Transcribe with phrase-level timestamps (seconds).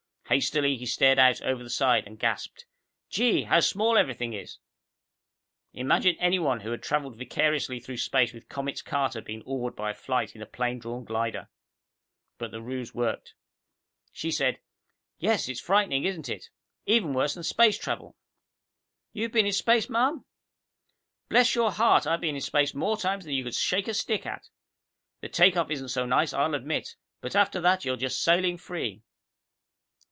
[0.31, 2.65] Hastily he stared out over the side and gasped,
[3.09, 4.59] "Gee, how small everything is!"
[5.73, 9.93] Imagine anyone who had traveled vicariously through space with Comets Carter being awed by a
[9.93, 11.49] flight in a plane drawn glider!
[12.37, 13.33] But the ruse worked.
[14.13, 14.61] She said,
[15.17, 16.45] "Yes, it is frightening, isn't it?
[16.85, 18.15] Even worse than space travel."
[19.11, 20.23] "You've been in space, ma'am?"
[21.27, 24.25] "Bless your heart, I've been in space more times than you could shake a stick
[24.25, 24.47] at.
[25.19, 29.03] The takeoff isn't so nice, I'll admit, but after that you're just sailing free.